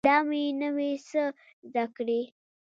[0.07, 1.23] دا مې نوي څه
[1.69, 2.21] زده کړي